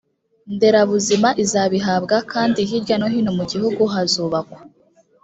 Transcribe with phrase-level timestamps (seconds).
[0.53, 4.59] nderabuzima izabihabwa kandi hirya no hino mu gihugu hazubakwa